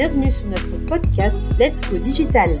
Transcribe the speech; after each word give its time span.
bienvenue 0.00 0.32
sur 0.32 0.46
notre 0.46 0.86
podcast 0.86 1.36
Let's 1.58 1.82
Go 1.90 1.98
Digital. 1.98 2.58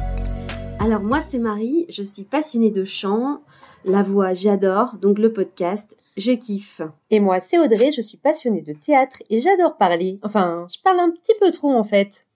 Alors 0.78 1.00
moi 1.00 1.20
c'est 1.20 1.38
Marie, 1.38 1.86
je 1.88 2.02
suis 2.02 2.24
passionnée 2.24 2.70
de 2.70 2.84
chant, 2.84 3.40
la 3.86 4.02
voix 4.02 4.34
j'adore, 4.34 4.96
donc 4.96 5.18
le 5.18 5.32
podcast 5.32 5.96
je 6.18 6.32
kiffe. 6.32 6.82
Et 7.08 7.18
moi 7.18 7.40
c'est 7.40 7.58
Audrey, 7.58 7.92
je 7.92 8.02
suis 8.02 8.18
passionnée 8.18 8.60
de 8.60 8.74
théâtre 8.74 9.22
et 9.30 9.40
j'adore 9.40 9.78
parler. 9.78 10.18
Enfin, 10.22 10.68
je 10.70 10.82
parle 10.84 11.00
un 11.00 11.10
petit 11.12 11.32
peu 11.40 11.50
trop 11.50 11.72
en 11.72 11.82
fait. 11.82 12.26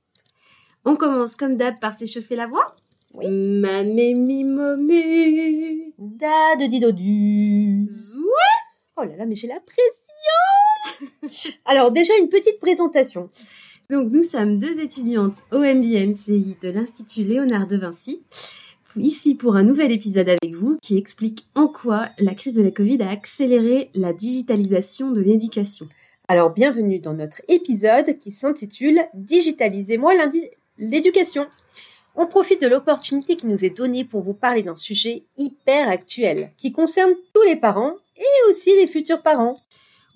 On 0.87 0.97
commence 0.97 1.37
comme 1.37 1.59
d'hab 1.59 1.79
par 1.81 1.93
s'échauffer 1.93 2.35
la 2.35 2.47
voix 2.47 2.75
Oui. 3.13 3.27
Ma 3.29 3.83
mi 3.83 4.43
momu. 4.43 5.93
Da 5.99 6.57
de 6.59 6.65
di 6.65 6.81
do 6.81 6.93
du. 6.93 7.87
Zoué 7.91 8.23
Oh 8.97 9.03
là 9.03 9.17
là, 9.17 9.27
mais 9.27 9.35
j'ai 9.35 9.49
la 9.49 9.61
pression 9.61 11.51
Alors 11.67 11.91
déjà 11.91 12.17
une 12.19 12.31
petite 12.31 12.59
présentation. 12.59 13.29
Donc 13.91 14.11
nous 14.11 14.23
sommes 14.23 14.59
deux 14.59 14.81
étudiantes 14.81 15.43
au 15.53 15.59
MBMCI 15.59 16.57
de 16.63 16.71
l'Institut 16.71 17.23
Léonard 17.23 17.67
de 17.67 17.77
Vinci, 17.77 18.23
ici 18.97 19.35
pour 19.35 19.57
un 19.57 19.63
nouvel 19.63 19.93
épisode 19.93 20.31
avec 20.31 20.55
vous 20.55 20.79
qui 20.81 20.97
explique 20.97 21.47
en 21.55 21.69
quoi 21.69 22.09
la 22.19 22.35
crise 22.35 22.55
de 22.55 22.63
la 22.63 22.71
Covid 22.71 23.03
a 23.03 23.11
accéléré 23.11 23.91
la 23.95 24.15
digitalisation 24.15 25.11
de 25.11 25.21
l'éducation. 25.21 25.87
Alors 26.29 26.51
bienvenue 26.51 26.99
dans 26.99 27.13
notre 27.13 27.43
épisode 27.49 28.19
qui 28.19 28.33
s'intitule 28.33 29.05
Digitalisez-moi 29.13 30.15
l'éducation. 30.79 31.47
On 32.17 32.27
profite 32.27 32.63
de 32.63 32.69
l'opportunité 32.69 33.37
qui 33.37 33.47
nous 33.47 33.67
est 33.67 33.77
donnée 33.77 34.07
pour 34.07 34.23
vous 34.23 34.33
parler 34.33 34.63
d'un 34.63 34.77
sujet 34.77 35.25
hyper 35.37 35.91
actuel 35.91 36.53
qui 36.57 36.73
concerne 36.73 37.13
tous 37.35 37.43
les 37.43 37.57
parents 37.57 37.97
et 38.17 38.51
aussi 38.51 38.75
les 38.77 38.87
futurs 38.87 39.21
parents. 39.21 39.57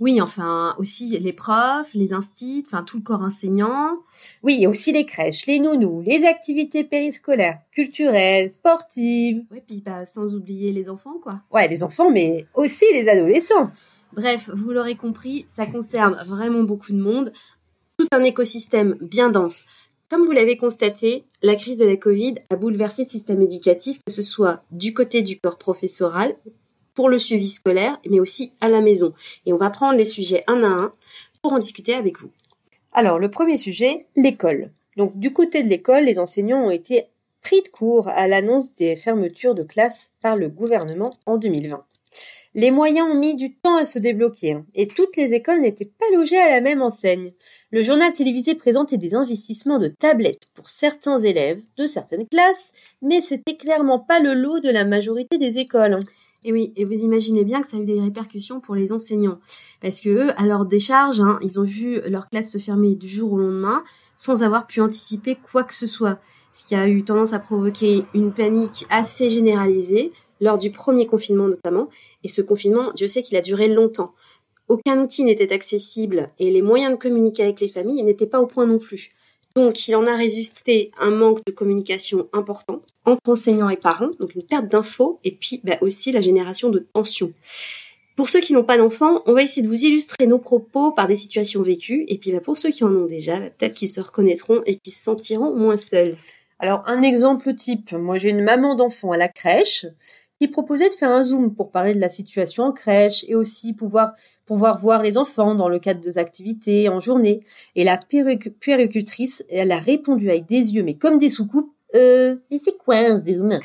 Oui, 0.00 0.20
enfin 0.20 0.74
aussi 0.78 1.18
les 1.18 1.32
profs, 1.32 1.94
les 1.94 2.12
instits, 2.12 2.62
enfin 2.66 2.82
tout 2.82 2.98
le 2.98 3.02
corps 3.02 3.22
enseignant. 3.22 3.98
Oui, 4.42 4.58
et 4.62 4.66
aussi 4.66 4.92
les 4.92 5.06
crèches, 5.06 5.46
les 5.46 5.58
nounous, 5.58 6.02
les 6.02 6.24
activités 6.24 6.84
périscolaires, 6.84 7.58
culturelles, 7.72 8.50
sportives. 8.50 9.42
Ouais, 9.50 9.62
puis 9.66 9.82
bah, 9.84 10.05
sans 10.05 10.34
oublier 10.34 10.72
les 10.72 10.88
enfants 10.88 11.18
quoi. 11.22 11.40
Ouais, 11.50 11.66
les 11.68 11.82
enfants, 11.82 12.10
mais 12.10 12.46
aussi 12.55 12.84
les 12.92 13.08
adolescents. 13.08 13.70
Bref, 14.12 14.50
vous 14.52 14.70
l'aurez 14.70 14.94
compris, 14.94 15.44
ça 15.46 15.66
concerne 15.66 16.22
vraiment 16.27 16.62
beaucoup 16.62 16.92
de 16.92 17.00
monde, 17.00 17.33
tout 17.98 18.06
un 18.12 18.22
écosystème 18.22 18.96
bien 19.00 19.30
dense. 19.30 19.66
Comme 20.08 20.24
vous 20.24 20.33
l'avez 20.33 20.56
constaté, 20.56 21.27
la 21.42 21.55
crise 21.55 21.78
de 21.78 21.84
la 21.84 21.96
Covid 21.96 22.36
a 22.48 22.56
bouleversé 22.56 23.02
le 23.02 23.08
système 23.08 23.42
éducatif, 23.42 23.98
que 24.06 24.12
ce 24.12 24.22
soit 24.22 24.62
du 24.70 24.94
côté 24.94 25.20
du 25.20 25.38
corps 25.38 25.58
professoral, 25.58 26.34
pour 26.98 27.08
le 27.08 27.18
suivi 27.18 27.46
scolaire, 27.46 28.00
mais 28.10 28.18
aussi 28.18 28.54
à 28.60 28.68
la 28.68 28.80
maison. 28.80 29.12
Et 29.46 29.52
on 29.52 29.56
va 29.56 29.70
prendre 29.70 29.96
les 29.96 30.04
sujets 30.04 30.42
un 30.48 30.64
à 30.64 30.66
un 30.66 30.92
pour 31.42 31.52
en 31.52 31.60
discuter 31.60 31.94
avec 31.94 32.18
vous. 32.18 32.30
Alors, 32.92 33.20
le 33.20 33.30
premier 33.30 33.56
sujet, 33.56 34.06
l'école. 34.16 34.72
Donc, 34.96 35.16
du 35.16 35.32
côté 35.32 35.62
de 35.62 35.68
l'école, 35.68 36.06
les 36.06 36.18
enseignants 36.18 36.64
ont 36.64 36.72
été 36.72 37.05
pris 37.40 37.62
de 37.62 37.68
court 37.68 38.08
à 38.08 38.27
l'annonce 38.27 38.74
des 38.74 38.96
fermetures 38.96 39.55
de 39.55 39.62
classes 39.62 40.10
par 40.20 40.34
le 40.34 40.48
gouvernement 40.48 41.12
en 41.24 41.36
2020. 41.36 41.78
Les 42.55 42.72
moyens 42.72 43.06
ont 43.08 43.14
mis 43.14 43.36
du 43.36 43.55
temps 43.55 43.77
à 43.77 43.84
se 43.84 44.00
débloquer 44.00 44.55
hein, 44.55 44.66
et 44.74 44.88
toutes 44.88 45.16
les 45.16 45.34
écoles 45.34 45.60
n'étaient 45.60 45.84
pas 45.84 46.06
logées 46.12 46.38
à 46.38 46.50
la 46.50 46.60
même 46.60 46.83
enseigne. 46.83 47.33
Le 47.70 47.83
journal 47.84 48.12
télévisé 48.12 48.56
présentait 48.56 48.96
des 48.96 49.14
investissements 49.14 49.78
de 49.78 49.86
tablettes 49.86 50.48
pour 50.55 50.68
certains 50.68 51.20
élèves 51.20 51.62
de 51.77 51.86
certaines 51.86 52.27
classes, 52.27 52.72
mais 53.02 53.20
c'était 53.20 53.56
clairement 53.56 54.00
pas 54.00 54.18
le 54.18 54.34
lot 54.34 54.58
de 54.58 54.70
la 54.70 54.84
majorité 54.84 55.38
des 55.38 55.58
écoles. 55.58 55.92
hein. 55.92 56.00
Et 56.44 56.53
oui, 56.53 56.72
et 56.77 56.84
vous 56.84 57.03
imaginez 57.03 57.44
bien 57.44 57.61
que 57.61 57.67
ça 57.67 57.77
a 57.77 57.81
eu 57.81 57.84
des 57.84 58.00
répercussions 58.00 58.61
pour 58.61 58.75
les 58.75 58.92
enseignants. 58.92 59.41
Parce 59.81 60.00
que 60.00 60.08
eux, 60.08 60.41
à 60.41 60.47
leur 60.47 60.67
décharge, 60.67 61.20
hein, 61.20 61.39
ils 61.42 61.58
ont 61.58 61.64
vu 61.64 62.01
leur 62.08 62.29
classe 62.29 62.52
se 62.52 62.58
fermer 62.58 62.95
du 62.95 63.08
jour 63.08 63.33
au 63.33 63.39
lendemain 63.39 63.83
sans 64.17 64.42
avoir 64.42 64.67
pu 64.67 64.80
anticiper 64.80 65.36
quoi 65.51 65.64
que 65.64 65.74
ce 65.74 65.86
soit. 65.86 66.20
Ce 66.52 66.64
qui 66.64 66.74
a 66.74 66.89
eu 66.89 67.05
tendance 67.05 67.33
à 67.33 67.39
provoquer 67.39 68.05
une 68.14 68.33
panique 68.33 68.86
assez 68.90 69.30
généralisée 69.30 70.12
lors 70.40 70.58
du 70.58 70.70
premier 70.70 71.07
confinement 71.07 71.48
notamment. 71.48 71.89
Et 72.24 72.29
ce 72.29 72.42
confinement, 72.42 72.92
Dieu 72.95 73.08
sait 73.08 73.23
qu'il 73.23 73.36
a 73.36 73.41
duré 73.41 73.68
longtemps. 73.68 74.14
Aucun 74.68 75.02
outil 75.02 75.24
n'était 75.24 75.52
accessible 75.52 76.30
et 76.39 76.51
les 76.51 76.62
moyens 76.62 76.92
de 76.92 76.98
communiquer 76.98 77.45
avec 77.45 77.61
les 77.61 77.68
familles 77.68 78.02
n'étaient 78.02 78.27
pas 78.27 78.41
au 78.41 78.46
point 78.46 78.67
non 78.67 78.79
plus. 78.79 79.11
Donc, 79.58 79.89
il 79.89 79.96
en 79.96 80.07
a 80.07 80.14
résulté 80.14 80.92
un 81.01 81.11
manque 81.11 81.45
de 81.45 81.51
communication 81.51 82.29
important 82.33 82.80
entre 83.05 83.29
enseignants 83.29 83.69
et 83.69 83.77
parents, 83.77 84.11
donc 84.20 84.36
une 84.36 84.45
perte 84.45 84.69
d'infos, 84.69 85.19
et 85.24 85.33
puis 85.33 85.61
bah, 85.64 85.77
aussi 85.80 86.13
la 86.13 86.20
génération 86.20 86.70
de 86.70 86.86
tensions. 86.92 87.33
Pour 88.14 88.29
ceux 88.29 88.39
qui 88.39 88.52
n'ont 88.52 88.63
pas 88.63 88.79
d'enfants, 88.79 89.20
on 89.27 89.33
va 89.33 89.42
essayer 89.42 89.63
de 89.63 89.67
vous 89.67 89.85
illustrer 89.85 90.29
nos 90.29 90.39
propos 90.39 90.92
par 90.92 91.08
des 91.08 91.17
situations 91.17 91.61
vécues, 91.61 92.05
et 92.07 92.18
puis 92.18 92.30
bah, 92.30 92.39
pour 92.39 92.57
ceux 92.57 92.70
qui 92.70 92.85
en 92.85 92.95
ont 92.95 93.07
déjà, 93.07 93.41
bah, 93.41 93.51
peut-être 93.51 93.74
qu'ils 93.74 93.89
se 93.89 94.01
reconnaîtront 94.01 94.63
et 94.64 94.77
qu'ils 94.77 94.92
se 94.92 95.02
sentiront 95.02 95.52
moins 95.52 95.77
seuls. 95.77 96.17
Alors, 96.61 96.85
un 96.86 97.02
exemple 97.02 97.52
type. 97.52 97.91
Moi, 97.91 98.17
j'ai 98.18 98.30
une 98.30 98.45
maman 98.45 98.77
d'enfant 98.77 99.11
à 99.11 99.17
la 99.17 99.27
crèche 99.27 99.86
qui 100.40 100.48
proposait 100.48 100.88
de 100.88 100.94
faire 100.94 101.10
un 101.10 101.24
zoom 101.24 101.54
pour 101.54 101.70
parler 101.70 101.94
de 101.94 102.00
la 102.00 102.08
situation 102.08 102.64
en 102.64 102.72
crèche 102.72 103.24
et 103.28 103.34
aussi 103.34 103.72
pouvoir 103.72 104.12
pouvoir 104.46 104.80
voir 104.80 105.02
les 105.02 105.18
enfants 105.18 105.54
dans 105.54 105.68
le 105.68 105.78
cadre 105.78 106.00
des 106.00 106.16
activités 106.16 106.88
en 106.88 107.00
journée. 107.00 107.40
Et 107.74 107.84
la 107.84 107.96
puéric- 107.98 108.50
puéricultrice, 108.58 109.44
elle 109.50 109.72
a 109.72 109.78
répondu 109.78 110.30
avec 110.30 110.46
des 110.46 110.74
yeux, 110.74 110.82
mais 110.82 110.94
comme 110.94 111.18
des 111.18 111.28
soucoupes, 111.28 111.72
euh, 111.94 112.36
mais 112.50 112.58
c'est 112.62 112.76
quoi 112.78 112.96
un 112.96 113.18
zoom? 113.20 113.58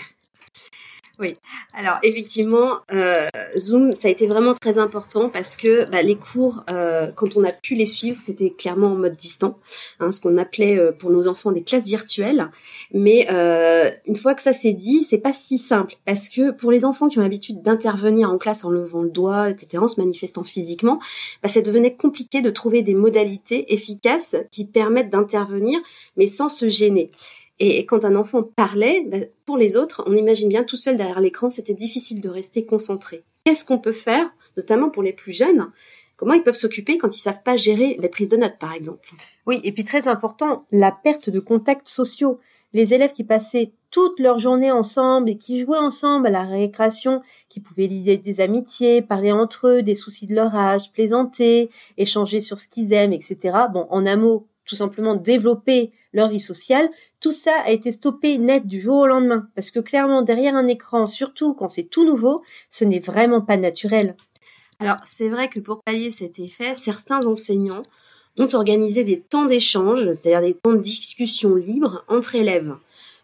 Alors 1.76 2.00
effectivement, 2.02 2.80
euh, 2.92 3.28
Zoom, 3.56 3.94
ça 3.94 4.08
a 4.08 4.12
été 4.12 4.26
vraiment 4.26 4.56
très 4.56 4.80
important 4.80 5.30
parce 5.30 5.56
que 5.56 5.86
bah, 5.90 6.02
les 6.02 6.16
cours, 6.16 6.64
euh, 6.72 7.12
quand 7.12 7.38
on 7.38 7.44
a 7.44 7.52
pu 7.52 7.76
les 7.76 7.86
suivre, 7.86 8.20
c'était 8.20 8.50
clairement 8.50 8.88
en 8.88 8.96
mode 8.96 9.16
distant, 9.16 9.60
hein, 10.00 10.12
ce 10.12 10.20
qu'on 10.20 10.38
appelait 10.40 10.78
euh, 10.78 10.92
pour 10.92 11.12
nos 11.12 11.28
enfants 11.28 11.52
des 11.52 11.64
classes 11.64 11.86
virtuelles. 11.86 12.50
Mais 12.94 13.28
euh, 13.32 13.92
une 14.08 14.16
fois 14.16 14.34
que 14.34 14.42
ça 14.42 14.54
s'est 14.54 14.74
dit, 14.74 15.04
c'est 15.04 15.20
pas 15.20 15.34
si 15.34 15.60
simple 15.60 15.96
parce 16.06 16.30
que 16.30 16.50
pour 16.50 16.72
les 16.72 16.84
enfants 16.84 17.08
qui 17.08 17.20
ont 17.20 17.22
l'habitude 17.22 17.62
d'intervenir 17.62 18.32
en 18.32 18.40
classe 18.40 18.66
en 18.66 18.72
levant 18.72 19.04
le 19.04 19.12
doigt, 19.12 19.52
etc., 19.52 19.84
en 19.84 19.88
se 19.88 20.02
manifestant 20.02 20.44
physiquement, 20.44 21.00
bah, 21.44 21.48
ça 21.48 21.62
devenait 21.62 21.96
compliqué 21.96 22.42
de 22.42 22.50
trouver 22.50 22.82
des 22.82 22.96
modalités 22.96 23.72
efficaces 23.72 24.36
qui 24.50 24.66
permettent 24.66 25.10
d'intervenir, 25.10 25.80
mais 26.18 26.26
sans 26.26 26.50
se 26.50 26.68
gêner. 26.68 27.12
Et 27.60 27.86
quand 27.86 28.06
un 28.06 28.16
enfant 28.16 28.44
parlait, 28.44 29.06
bah, 29.08 29.18
pour 29.46 29.58
les 29.58 29.78
autres, 29.78 30.04
on 30.08 30.16
imagine 30.16 30.50
bien 30.50 30.64
tout 30.64 30.76
seul 30.76 30.98
derrière 30.98 31.22
l'écran, 31.22 31.50
c'était 31.50 31.74
difficile 31.74 32.20
de 32.20 32.30
rester 32.30 32.66
concentré. 32.66 33.24
Qu'est-ce 33.46 33.66
qu'on 33.66 33.80
peut 33.80 33.92
faire, 33.92 34.30
notamment 34.58 34.90
pour 34.90 35.04
les 35.04 35.14
plus 35.14 35.34
jeunes? 35.34 35.72
Comment 36.18 36.34
ils 36.34 36.44
peuvent 36.44 36.54
s'occuper 36.54 36.98
quand 36.98 37.16
ils 37.16 37.20
savent 37.20 37.44
pas 37.44 37.58
gérer 37.58 37.98
les 38.00 38.08
prises 38.08 38.30
de 38.30 38.38
notes, 38.38 38.58
par 38.60 38.74
exemple? 38.74 39.10
Oui, 39.46 39.60
et 39.64 39.72
puis 39.72 39.84
très 39.84 40.08
important, 40.08 40.66
la 40.72 40.92
perte 40.92 41.30
de 41.30 41.40
contacts 41.40 41.90
sociaux. 41.90 42.40
Les 42.74 42.94
élèves 42.94 43.12
qui 43.12 43.24
passaient 43.24 43.72
toute 43.92 44.20
leur 44.20 44.40
journée 44.40 44.72
ensemble 44.72 45.30
et 45.30 45.38
qui 45.38 45.60
jouaient 45.60 45.78
ensemble 45.78 46.28
à 46.28 46.32
la 46.32 46.44
récréation, 46.44 47.22
qui 47.50 47.60
pouvaient 47.60 47.88
lier 47.88 48.18
des 48.18 48.42
amitiés, 48.42 49.02
parler 49.02 49.32
entre 49.32 49.68
eux 49.68 49.84
des 49.84 49.96
soucis 49.96 50.26
de 50.28 50.34
leur 50.34 50.56
âge, 50.56 50.92
plaisanter, 50.92 51.70
échanger 51.98 52.42
sur 52.42 52.60
ce 52.60 52.68
qu'ils 52.68 52.94
aiment, 52.94 53.14
etc. 53.14 53.38
Bon, 53.72 53.88
en 53.90 54.06
un 54.06 54.16
mot, 54.16 54.48
tout 54.66 54.76
simplement 54.76 55.16
développer 55.16 55.92
leur 56.14 56.30
vie 56.30 56.40
sociale, 56.40 56.90
tout 57.20 57.32
ça 57.32 57.54
a 57.66 57.72
été 57.72 57.92
stoppé 57.92 58.38
net 58.38 58.66
du 58.68 58.80
jour 58.80 58.98
au 58.98 59.08
lendemain. 59.08 59.48
Parce 59.56 59.72
que 59.72 59.80
clairement, 59.80 60.22
derrière 60.22 60.56
un 60.56 60.68
écran, 60.68 61.08
surtout 61.08 61.54
quand 61.54 61.70
c'est 61.70 61.90
tout 61.90 62.06
nouveau, 62.06 62.44
ce 62.70 62.86
n'est 62.86 63.00
vraiment 63.00 63.42
pas 63.42 63.58
naturel. 63.58 64.16
Alors, 64.80 64.98
c'est 65.06 65.30
vrai 65.30 65.48
que 65.48 65.60
pour 65.60 65.82
pallier 65.82 66.12
cet 66.12 66.40
effet, 66.40 66.76
certains 66.76 67.26
enseignants 67.26 67.84
ont 68.38 68.48
organisé 68.54 69.04
des 69.04 69.20
temps 69.20 69.46
d'échange, 69.46 70.12
c'est-à-dire 70.14 70.42
des 70.42 70.56
temps 70.56 70.74
de 70.74 70.78
discussion 70.78 71.56
libre 71.56 72.04
entre 72.08 72.36
élèves. 72.36 72.76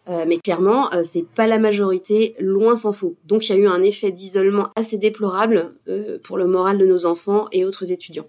Euh, 0.08 0.24
mais 0.26 0.38
clairement, 0.38 0.92
euh, 0.94 1.02
c'est 1.02 1.26
pas 1.26 1.46
la 1.46 1.58
majorité, 1.58 2.34
loin 2.40 2.76
s'en 2.76 2.92
faut. 2.92 3.16
Donc, 3.26 3.48
il 3.48 3.52
y 3.52 3.54
a 3.54 3.58
eu 3.58 3.68
un 3.68 3.82
effet 3.82 4.10
d'isolement 4.10 4.68
assez 4.74 4.98
déplorable 4.98 5.74
euh, 5.88 6.18
pour 6.22 6.38
le 6.38 6.46
moral 6.46 6.78
de 6.78 6.86
nos 6.86 7.06
enfants 7.06 7.48
et 7.52 7.64
autres 7.64 7.92
étudiants. 7.92 8.26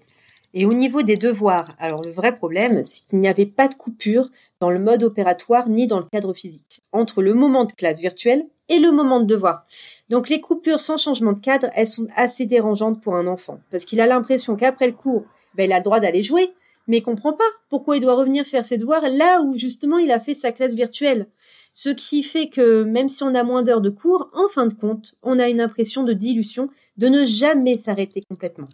Et 0.54 0.66
au 0.66 0.74
niveau 0.74 1.02
des 1.02 1.16
devoirs, 1.16 1.74
alors 1.78 2.02
le 2.02 2.10
vrai 2.10 2.36
problème, 2.36 2.82
c'est 2.84 3.04
qu'il 3.06 3.18
n'y 3.18 3.28
avait 3.28 3.46
pas 3.46 3.68
de 3.68 3.74
coupure 3.74 4.28
dans 4.60 4.70
le 4.70 4.80
mode 4.80 5.02
opératoire 5.02 5.68
ni 5.68 5.86
dans 5.86 5.98
le 5.98 6.06
cadre 6.12 6.34
physique, 6.34 6.82
entre 6.92 7.22
le 7.22 7.32
moment 7.32 7.64
de 7.64 7.72
classe 7.72 8.00
virtuelle 8.00 8.44
et 8.68 8.78
le 8.78 8.92
moment 8.92 9.20
de 9.20 9.26
devoir. 9.26 9.64
Donc 10.10 10.28
les 10.28 10.40
coupures 10.40 10.80
sans 10.80 10.98
changement 10.98 11.32
de 11.32 11.40
cadre, 11.40 11.68
elles 11.74 11.86
sont 11.86 12.06
assez 12.16 12.44
dérangeantes 12.44 13.00
pour 13.00 13.16
un 13.16 13.26
enfant, 13.26 13.60
parce 13.70 13.86
qu'il 13.86 14.00
a 14.00 14.06
l'impression 14.06 14.56
qu'après 14.56 14.86
le 14.86 14.92
cours, 14.92 15.24
ben, 15.54 15.64
il 15.64 15.72
a 15.72 15.78
le 15.78 15.84
droit 15.84 16.00
d'aller 16.00 16.22
jouer, 16.22 16.52
mais 16.86 16.98
il 16.98 17.02
comprend 17.02 17.32
pas 17.32 17.44
pourquoi 17.70 17.96
il 17.96 18.00
doit 18.00 18.14
revenir 18.14 18.44
faire 18.44 18.64
ses 18.64 18.76
devoirs 18.76 19.08
là 19.08 19.40
où 19.42 19.56
justement 19.56 19.98
il 19.98 20.10
a 20.10 20.20
fait 20.20 20.34
sa 20.34 20.52
classe 20.52 20.74
virtuelle. 20.74 21.28
Ce 21.72 21.88
qui 21.88 22.22
fait 22.22 22.48
que 22.48 22.82
même 22.82 23.08
si 23.08 23.22
on 23.22 23.34
a 23.34 23.44
moins 23.44 23.62
d'heures 23.62 23.80
de 23.80 23.90
cours, 23.90 24.28
en 24.34 24.48
fin 24.48 24.66
de 24.66 24.74
compte, 24.74 25.14
on 25.22 25.38
a 25.38 25.48
une 25.48 25.60
impression 25.60 26.02
de 26.02 26.12
dilution, 26.12 26.68
de 26.98 27.08
ne 27.08 27.24
jamais 27.24 27.76
s'arrêter 27.76 28.22
complètement. 28.28 28.68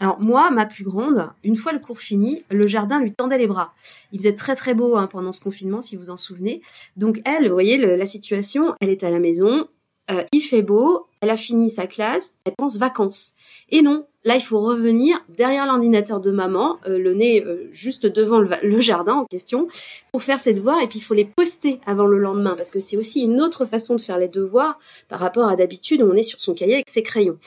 Alors 0.00 0.20
moi, 0.20 0.50
ma 0.50 0.66
plus 0.66 0.84
grande, 0.84 1.30
une 1.44 1.56
fois 1.56 1.72
le 1.72 1.78
cours 1.78 2.00
fini, 2.00 2.42
le 2.50 2.66
jardin 2.66 3.00
lui 3.00 3.12
tendait 3.12 3.38
les 3.38 3.46
bras. 3.46 3.72
Il 4.12 4.18
faisait 4.18 4.34
très 4.34 4.54
très 4.54 4.74
beau 4.74 4.96
hein, 4.96 5.06
pendant 5.06 5.32
ce 5.32 5.40
confinement, 5.40 5.82
si 5.82 5.96
vous 5.96 6.10
en 6.10 6.16
souvenez. 6.16 6.62
Donc 6.96 7.20
elle, 7.24 7.46
vous 7.46 7.54
voyez 7.54 7.76
la 7.76 8.06
situation, 8.06 8.74
elle 8.80 8.90
est 8.90 9.04
à 9.04 9.10
la 9.10 9.20
maison, 9.20 9.68
euh, 10.10 10.24
il 10.32 10.40
fait 10.40 10.62
beau, 10.62 11.06
elle 11.20 11.30
a 11.30 11.36
fini 11.36 11.70
sa 11.70 11.86
classe, 11.86 12.34
elle 12.44 12.54
pense 12.56 12.78
vacances. 12.78 13.34
Et 13.70 13.82
non, 13.82 14.06
là, 14.24 14.36
il 14.36 14.40
faut 14.42 14.60
revenir 14.60 15.24
derrière 15.28 15.66
l'ordinateur 15.66 16.20
de 16.20 16.30
maman, 16.30 16.78
euh, 16.86 16.98
le 16.98 17.14
nez 17.14 17.44
euh, 17.44 17.68
juste 17.72 18.06
devant 18.06 18.38
le, 18.38 18.80
jardin 18.80 19.14
en 19.14 19.24
question, 19.26 19.68
pour 20.12 20.22
faire 20.22 20.40
ses 20.40 20.54
devoirs. 20.54 20.80
Et 20.80 20.86
puis, 20.86 20.98
il 20.98 21.02
faut 21.02 21.14
les 21.14 21.24
poster 21.24 21.80
avant 21.86 22.06
le 22.06 22.18
lendemain, 22.18 22.54
parce 22.56 22.70
que 22.70 22.80
c'est 22.80 22.96
aussi 22.96 23.22
une 23.22 23.40
autre 23.40 23.64
façon 23.64 23.96
de 23.96 24.00
faire 24.00 24.18
les 24.18 24.28
devoirs 24.28 24.78
par 25.08 25.20
rapport 25.20 25.48
à 25.48 25.56
d'habitude 25.56 26.02
où 26.02 26.10
on 26.10 26.14
est 26.14 26.22
sur 26.22 26.40
son 26.40 26.54
cahier 26.54 26.74
avec 26.74 26.88
ses 26.88 27.02
crayons. 27.02 27.38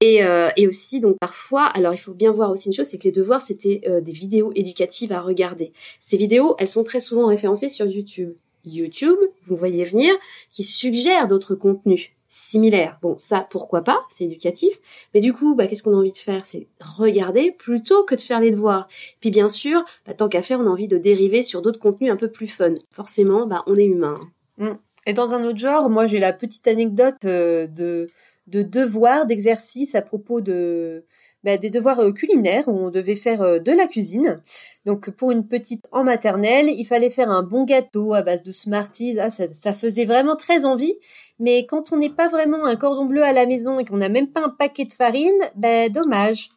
Et, 0.00 0.24
euh, 0.24 0.48
et, 0.56 0.66
aussi, 0.66 1.00
donc 1.00 1.16
parfois, 1.20 1.64
alors 1.64 1.94
il 1.94 1.98
faut 1.98 2.14
bien 2.14 2.32
voir 2.32 2.50
aussi 2.50 2.68
une 2.68 2.72
chose, 2.72 2.86
c'est 2.86 2.98
que 2.98 3.04
les 3.04 3.12
devoirs, 3.12 3.40
c'était 3.40 3.82
des 4.02 4.12
vidéos 4.12 4.52
éducatives 4.56 5.12
à 5.12 5.20
regarder. 5.20 5.72
Ces 6.00 6.16
vidéos, 6.16 6.56
elles 6.58 6.68
sont 6.68 6.82
très 6.82 6.98
souvent 6.98 7.26
référencées 7.26 7.68
sur 7.68 7.86
YouTube. 7.86 8.34
YouTube, 8.64 9.18
vous 9.46 9.56
voyez 9.56 9.84
venir, 9.84 10.12
qui 10.50 10.64
suggère 10.64 11.28
d'autres 11.28 11.54
contenus 11.54 12.10
similaires. 12.32 12.98
Bon, 13.02 13.14
ça, 13.18 13.46
pourquoi 13.50 13.82
pas, 13.82 14.00
c'est 14.08 14.24
éducatif. 14.24 14.80
Mais 15.12 15.20
du 15.20 15.34
coup, 15.34 15.54
bah, 15.54 15.66
qu'est-ce 15.66 15.82
qu'on 15.82 15.92
a 15.92 15.98
envie 15.98 16.12
de 16.12 16.16
faire? 16.16 16.46
C'est 16.46 16.66
regarder 16.80 17.52
plutôt 17.52 18.04
que 18.04 18.14
de 18.14 18.22
faire 18.22 18.40
les 18.40 18.50
devoirs. 18.50 18.88
Puis 19.20 19.30
bien 19.30 19.50
sûr, 19.50 19.84
bah, 20.06 20.14
tant 20.14 20.30
qu'à 20.30 20.40
faire, 20.40 20.58
on 20.58 20.66
a 20.66 20.70
envie 20.70 20.88
de 20.88 20.96
dériver 20.96 21.42
sur 21.42 21.60
d'autres 21.60 21.78
contenus 21.78 22.10
un 22.10 22.16
peu 22.16 22.28
plus 22.28 22.48
fun. 22.48 22.74
Forcément, 22.90 23.46
bah, 23.46 23.62
on 23.66 23.76
est 23.76 23.84
humain. 23.84 24.18
Mm. 24.56 24.70
Et 25.06 25.12
dans 25.12 25.34
un 25.34 25.44
autre 25.44 25.58
genre, 25.58 25.90
moi 25.90 26.06
j'ai 26.06 26.20
la 26.20 26.32
petite 26.32 26.66
anecdote 26.66 27.24
euh, 27.26 27.66
de, 27.66 28.08
de 28.46 28.62
devoirs, 28.62 29.26
d'exercices 29.26 29.94
à 29.94 30.00
propos 30.00 30.40
de 30.40 31.04
bah, 31.44 31.56
des 31.56 31.70
devoirs 31.70 32.00
euh, 32.00 32.12
culinaires 32.12 32.68
où 32.68 32.78
on 32.78 32.90
devait 32.90 33.16
faire 33.16 33.42
euh, 33.42 33.58
de 33.58 33.72
la 33.72 33.86
cuisine. 33.86 34.40
Donc 34.86 35.10
pour 35.10 35.30
une 35.30 35.46
petite 35.46 35.86
en 35.90 36.04
maternelle, 36.04 36.68
il 36.68 36.84
fallait 36.84 37.10
faire 37.10 37.30
un 37.30 37.42
bon 37.42 37.64
gâteau 37.64 38.14
à 38.14 38.22
base 38.22 38.42
de 38.42 38.52
Smarties. 38.52 39.18
Ah, 39.18 39.30
ça, 39.30 39.72
faisait 39.72 40.04
vraiment 40.04 40.36
très 40.36 40.64
envie. 40.64 40.94
Mais 41.38 41.66
quand 41.66 41.92
on 41.92 41.96
n'est 41.96 42.10
pas 42.10 42.28
vraiment 42.28 42.64
un 42.64 42.76
cordon 42.76 43.06
bleu 43.06 43.22
à 43.22 43.32
la 43.32 43.46
maison 43.46 43.80
et 43.80 43.84
qu'on 43.84 43.96
n'a 43.96 44.08
même 44.08 44.28
pas 44.28 44.42
un 44.42 44.50
paquet 44.50 44.84
de 44.84 44.92
farine, 44.92 45.40
ben 45.56 45.90
dommage. 45.90 46.50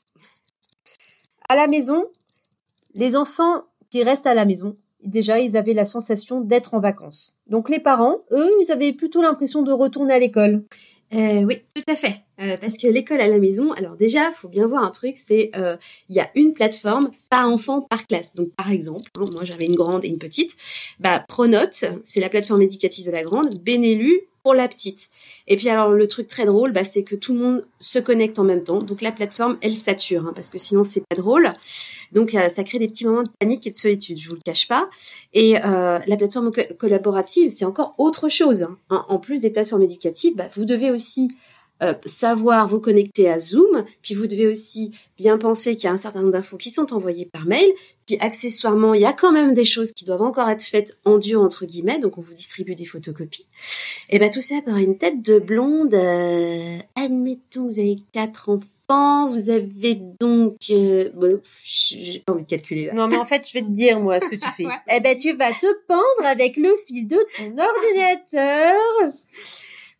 À 1.50 1.56
la 1.56 1.68
maison, 1.68 2.06
les 2.94 3.16
enfants 3.16 3.64
qui 3.90 4.04
restent 4.04 4.28
à 4.28 4.34
la 4.34 4.46
maison, 4.46 4.78
déjà, 5.04 5.40
ils 5.40 5.58
avaient 5.58 5.74
la 5.74 5.86
sensation 5.86 6.42
d'être 6.42 6.74
en 6.74 6.80
vacances. 6.80 7.36
Donc 7.48 7.70
les 7.70 7.80
parents, 7.80 8.18
eux, 8.32 8.52
ils 8.62 8.72
avaient 8.72 8.94
plutôt 8.94 9.22
l'impression 9.22 9.62
de 9.62 9.72
retourner 9.72 10.14
à 10.14 10.20
l'école. 10.20 10.64
Euh, 11.14 11.44
oui, 11.44 11.58
tout 11.74 11.84
à 11.88 11.96
fait. 11.96 12.25
Euh, 12.42 12.58
parce 12.60 12.78
que 12.78 12.88
l'école 12.88 13.22
à 13.22 13.28
la 13.28 13.38
maison, 13.38 13.72
alors 13.74 13.96
déjà, 13.96 14.32
faut 14.32 14.50
bien 14.50 14.68
voir 14.68 14.84
un 14.84 14.92
truc, 14.92 15.16
c'est 15.16 15.52
euh, 15.56 15.78
il 16.10 16.16
y 16.16 16.20
a 16.20 16.30
une 16.36 16.54
plateforme 16.54 17.12
par 17.30 17.50
enfant 17.50 17.82
par 17.82 18.06
classe. 18.06 18.36
Donc 18.36 18.50
par 18.56 18.72
exemple, 18.72 19.10
moi 19.16 19.44
j'avais 19.44 19.66
une 19.66 19.76
grande 19.76 20.04
et 20.04 20.10
une 20.10 20.18
petite, 20.18 20.58
bah 21.00 21.24
Pronote, 21.28 21.86
c'est 22.04 22.20
la 22.20 22.30
plateforme 22.30 22.62
éducative 22.62 23.06
de 23.06 23.12
la 23.12 23.24
grande, 23.24 23.58
Benelu 23.64 24.22
pour 24.44 24.54
la 24.54 24.68
petite. 24.68 25.10
Et 25.48 25.56
puis 25.56 25.70
alors 25.70 25.90
le 25.90 26.08
truc 26.08 26.28
très 26.28 26.46
drôle, 26.46 26.72
bah, 26.72 26.84
c'est 26.84 27.04
que 27.04 27.16
tout 27.16 27.34
le 27.34 27.40
monde 27.40 27.66
se 27.80 27.98
connecte 27.98 28.38
en 28.38 28.44
même 28.44 28.64
temps. 28.64 28.80
Donc 28.80 29.02
la 29.02 29.12
plateforme, 29.12 29.58
elle 29.62 29.76
sature, 29.76 30.28
hein, 30.28 30.34
parce 30.36 30.50
que 30.50 30.60
sinon 30.60 30.84
c'est 30.84 31.02
pas 31.08 31.16
drôle. 31.16 31.52
Donc 32.12 32.36
euh, 32.36 32.50
ça 32.50 32.64
crée 32.64 32.78
des 32.78 32.88
petits 32.88 33.06
moments 33.06 33.24
de 33.24 33.30
panique 33.40 33.66
et 33.66 33.72
de 33.72 33.78
solitude, 33.78 34.20
je 34.20 34.30
vous 34.30 34.36
le 34.36 34.42
cache 34.42 34.68
pas. 34.68 34.90
Et 35.34 35.54
la 35.54 36.18
plateforme 36.18 36.52
collaborative, 36.78 37.50
c'est 37.50 37.66
encore 37.66 37.96
autre 37.98 38.28
chose. 38.28 38.64
Hein. 38.90 39.06
En 39.08 39.20
plus 39.20 39.40
des 39.40 39.50
plateformes 39.50 39.84
éducatives, 39.84 40.36
bah, 40.36 40.48
vous 40.54 40.66
devez 40.66 40.92
aussi 40.92 41.30
euh, 41.84 41.94
savoir 42.06 42.68
vous 42.68 42.80
connecter 42.80 43.30
à 43.30 43.38
Zoom, 43.38 43.84
puis 44.02 44.16
vous 44.16 44.28
devez 44.28 44.48
aussi 44.48 44.92
bien 45.18 45.38
penser 45.38 45.76
qu'il 45.76 45.86
y 45.86 45.88
a 45.88 45.92
un 45.92 45.98
certain 45.98 46.22
nombre 46.22 46.32
d'infos 46.32 46.58
qui 46.58 46.70
sont 46.70 46.94
envoyées 46.94 47.26
par 47.26 47.46
mail, 47.46 47.70
puis 48.06 48.18
accessoirement, 48.20 48.94
il 48.94 49.02
y 49.02 49.06
a 49.06 49.14
quand 49.14 49.32
même 49.32 49.54
des 49.54 49.66
choses 49.66 49.92
qui 49.92 50.06
doivent 50.06 50.22
encore 50.22 50.50
être 50.50 50.64
faites 50.64 50.94
en 51.06 51.18
dur 51.18 51.42
entre 51.42 51.66
guillemets, 51.66 52.00
donc 52.00 52.18
on 52.18 52.22
vous 52.22 52.34
distribue 52.34 52.76
des 52.76 52.86
photocopies. 52.86 53.46
Et 54.10 54.20
ben 54.20 54.30
tout 54.30 54.42
ça 54.42 54.56
par 54.66 54.78
une 54.78 54.98
tête 54.98 55.22
de 55.22 55.40
blonde. 55.40 55.94
Euh, 55.94 56.78
admettons, 56.96 57.66
vous 57.66 57.80
avez 57.80 57.98
quatre 58.14 58.50
enfants, 58.50 59.32
vous 59.32 59.50
avez 59.50 60.00
donc, 60.20 60.58
euh, 60.70 61.10
bon, 61.16 61.42
j'ai 61.64 62.20
pas 62.20 62.34
envie 62.34 62.44
de 62.44 62.50
calculer 62.50 62.86
là. 62.86 62.94
Non 62.94 63.08
mais 63.08 63.18
en 63.18 63.26
fait, 63.26 63.46
je 63.48 63.54
vais 63.54 63.66
te 63.66 63.72
dire 63.72 64.00
moi 64.00 64.20
ce 64.22 64.30
que 64.30 64.36
tu 64.36 64.50
fais. 64.58 64.66
eh 64.94 65.00
ben 65.02 65.18
tu 65.18 65.34
vas 65.34 65.52
te 65.52 65.86
pendre 65.88 66.26
avec 66.26 66.56
le 66.58 66.74
fil 66.88 67.08
de 67.08 67.18
ton 67.36 67.56
ordinateur. 67.58 68.76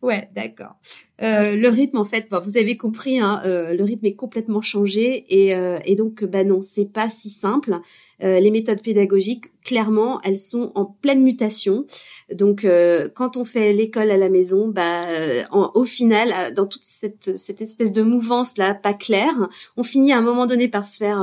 Ouais, 0.02 0.28
d'accord. 0.34 0.76
Euh, 1.22 1.56
le 1.56 1.68
rythme, 1.68 1.96
en 1.96 2.04
fait, 2.04 2.26
vous 2.44 2.58
avez 2.58 2.76
compris, 2.76 3.18
hein, 3.18 3.40
euh, 3.46 3.74
le 3.74 3.84
rythme 3.84 4.06
est 4.06 4.14
complètement 4.14 4.60
changé 4.60 5.24
et, 5.28 5.54
euh, 5.54 5.78
et 5.84 5.94
donc, 5.94 6.24
bah 6.24 6.44
non, 6.44 6.60
c'est 6.60 6.92
pas 6.92 7.08
si 7.08 7.30
simple. 7.30 7.78
Euh, 8.22 8.40
les 8.40 8.50
méthodes 8.50 8.82
pédagogiques, 8.82 9.46
clairement, 9.62 10.20
elles 10.22 10.38
sont 10.38 10.72
en 10.74 10.84
pleine 10.84 11.22
mutation. 11.22 11.84
Donc, 12.32 12.64
euh, 12.64 13.08
quand 13.14 13.36
on 13.36 13.44
fait 13.44 13.72
l'école 13.72 14.10
à 14.10 14.16
la 14.16 14.28
maison, 14.28 14.68
bah, 14.68 15.04
au 15.50 15.84
final, 15.84 16.54
dans 16.54 16.66
toute 16.66 16.84
cette, 16.84 17.36
cette 17.36 17.60
espèce 17.60 17.92
de 17.92 18.02
mouvance 18.02 18.56
là, 18.56 18.74
pas 18.74 18.94
claire, 18.94 19.48
on 19.76 19.82
finit 19.82 20.12
à 20.12 20.18
un 20.18 20.22
moment 20.22 20.46
donné 20.46 20.68
par 20.68 20.86
se 20.86 20.96
faire 20.96 21.20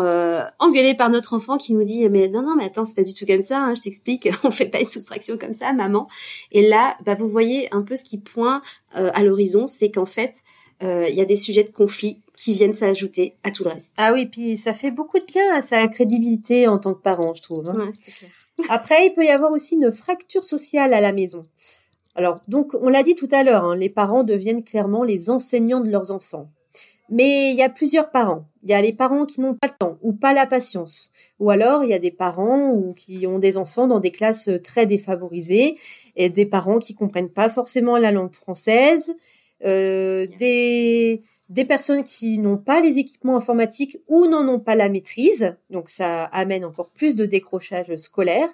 engueuler 0.59 0.93
par 0.95 1.09
notre 1.09 1.33
enfant 1.33 1.57
qui 1.57 1.73
nous 1.73 1.83
dit 1.83 2.07
mais 2.09 2.27
non 2.27 2.41
non 2.41 2.55
mais 2.55 2.65
attends 2.65 2.85
c'est 2.85 2.95
pas 2.95 3.03
du 3.03 3.13
tout 3.13 3.25
comme 3.25 3.41
ça, 3.41 3.59
hein, 3.59 3.73
je 3.73 3.81
t'explique, 3.81 4.29
on 4.43 4.51
fait 4.51 4.67
pas 4.67 4.81
une 4.81 4.89
soustraction 4.89 5.37
comme 5.37 5.53
ça, 5.53 5.73
maman. 5.73 6.07
Et 6.51 6.67
là, 6.67 6.95
bah, 7.05 7.15
vous 7.15 7.27
voyez 7.27 7.73
un 7.73 7.81
peu 7.81 7.95
ce 7.95 8.03
qui 8.03 8.19
pointe 8.19 8.61
à 8.93 9.23
l'horizon, 9.23 9.67
c'est 9.67 9.91
qu'en 9.91 10.05
fait, 10.05 10.43
euh, 10.83 11.07
il 11.07 11.15
y 11.15 11.21
a 11.21 11.25
des 11.25 11.35
sujets 11.35 11.63
de 11.63 11.69
conflit 11.69 12.19
qui 12.35 12.53
viennent 12.53 12.73
s'ajouter 12.73 13.35
à 13.43 13.51
tout 13.51 13.63
le 13.63 13.69
reste. 13.69 13.93
Ah 13.97 14.11
oui, 14.13 14.25
puis 14.25 14.57
ça 14.57 14.73
fait 14.73 14.91
beaucoup 14.91 15.19
de 15.19 15.25
bien 15.25 15.53
à 15.53 15.61
sa 15.61 15.87
crédibilité 15.87 16.67
en 16.67 16.77
tant 16.77 16.93
que 16.93 17.01
parent, 17.01 17.33
je 17.33 17.41
trouve. 17.41 17.69
Hein. 17.69 17.91
Après, 18.69 19.07
il 19.07 19.13
peut 19.13 19.23
y 19.23 19.29
avoir 19.29 19.51
aussi 19.51 19.75
une 19.75 19.91
fracture 19.91 20.43
sociale 20.43 20.93
à 20.93 21.01
la 21.01 21.13
maison. 21.13 21.45
Alors, 22.15 22.41
donc, 22.47 22.73
on 22.79 22.89
l'a 22.89 23.03
dit 23.03 23.15
tout 23.15 23.29
à 23.31 23.43
l'heure, 23.43 23.63
hein, 23.63 23.75
les 23.75 23.89
parents 23.89 24.23
deviennent 24.23 24.63
clairement 24.63 25.03
les 25.03 25.29
enseignants 25.29 25.79
de 25.79 25.89
leurs 25.89 26.11
enfants. 26.11 26.49
Mais 27.09 27.51
il 27.51 27.57
y 27.57 27.63
a 27.63 27.69
plusieurs 27.69 28.11
parents. 28.11 28.45
Il 28.63 28.71
y 28.71 28.73
a 28.73 28.81
les 28.81 28.93
parents 28.93 29.25
qui 29.25 29.41
n'ont 29.41 29.55
pas 29.55 29.67
le 29.67 29.77
temps 29.77 29.97
ou 30.01 30.13
pas 30.13 30.33
la 30.33 30.47
patience. 30.47 31.11
Ou 31.39 31.49
alors, 31.49 31.83
il 31.83 31.89
y 31.89 31.93
a 31.93 31.99
des 31.99 32.11
parents 32.11 32.71
ou 32.71 32.93
qui 32.93 33.27
ont 33.27 33.39
des 33.39 33.57
enfants 33.57 33.87
dans 33.87 33.99
des 33.99 34.11
classes 34.11 34.49
très 34.63 34.85
défavorisées 34.85 35.77
et 36.15 36.29
des 36.29 36.45
parents 36.45 36.79
qui 36.79 36.95
comprennent 36.95 37.31
pas 37.31 37.49
forcément 37.49 37.97
la 37.97 38.11
langue 38.11 38.33
française 38.33 39.15
euh, 39.65 40.27
des, 40.39 41.21
des 41.47 41.65
personnes 41.65 42.03
qui 42.03 42.37
n'ont 42.37 42.57
pas 42.57 42.81
les 42.81 42.97
équipements 42.97 43.37
informatiques 43.37 43.97
ou 44.07 44.27
n'en 44.27 44.45
ont 44.47 44.59
pas 44.59 44.75
la 44.75 44.89
maîtrise. 44.89 45.55
Donc 45.69 45.89
ça 45.89 46.25
amène 46.25 46.65
encore 46.65 46.89
plus 46.89 47.15
de 47.15 47.25
décrochage 47.25 47.95
scolaire. 47.95 48.49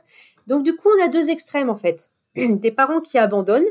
Donc 0.46 0.64
du 0.64 0.76
coup, 0.76 0.90
on 1.00 1.04
a 1.04 1.08
deux 1.08 1.30
extrêmes 1.30 1.70
en 1.70 1.76
fait. 1.76 2.12
Des 2.36 2.72
parents 2.72 3.02
qui 3.02 3.18
abandonnent 3.18 3.66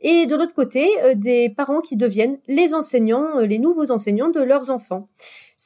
et 0.00 0.26
de 0.26 0.36
l'autre 0.36 0.54
côté, 0.54 0.90
euh, 1.02 1.14
des 1.14 1.48
parents 1.48 1.80
qui 1.80 1.96
deviennent 1.96 2.38
les 2.46 2.74
enseignants, 2.74 3.38
euh, 3.38 3.46
les 3.46 3.58
nouveaux 3.58 3.90
enseignants 3.90 4.28
de 4.28 4.42
leurs 4.42 4.68
enfants. 4.68 5.08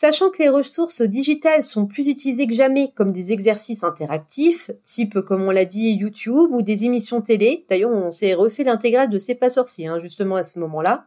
Sachant 0.00 0.30
que 0.30 0.40
les 0.40 0.48
ressources 0.48 1.02
digitales 1.02 1.64
sont 1.64 1.84
plus 1.84 2.06
utilisées 2.06 2.46
que 2.46 2.54
jamais 2.54 2.92
comme 2.94 3.10
des 3.10 3.32
exercices 3.32 3.82
interactifs, 3.82 4.70
type, 4.84 5.20
comme 5.22 5.42
on 5.42 5.50
l'a 5.50 5.64
dit, 5.64 5.90
YouTube 5.90 6.52
ou 6.52 6.62
des 6.62 6.84
émissions 6.84 7.20
télé. 7.20 7.66
D'ailleurs, 7.68 7.90
on 7.90 8.12
s'est 8.12 8.34
refait 8.34 8.62
l'intégrale 8.62 9.10
de 9.10 9.18
C'est 9.18 9.34
pas 9.34 9.50
sorcier, 9.50 9.88
hein, 9.88 9.98
justement, 9.98 10.36
à 10.36 10.44
ce 10.44 10.60
moment-là. 10.60 11.04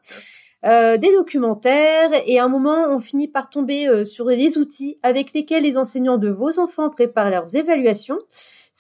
Euh, 0.66 0.98
des 0.98 1.10
documentaires 1.14 2.12
et 2.26 2.38
à 2.38 2.44
un 2.46 2.48
moment 2.48 2.86
on 2.90 3.00
finit 3.00 3.28
par 3.28 3.50
tomber 3.50 3.88
euh, 3.88 4.06
sur 4.06 4.26
les 4.26 4.60
outils 4.60 5.00
avec 5.02 5.34
lesquels 5.34 5.64
les 5.64 5.76
enseignants 5.76 6.20
de 6.20 6.30
vos 6.30 6.60
enfants 6.60 6.92
préparent 6.92 7.32
leurs 7.32 7.56
évaluations, 7.56 8.20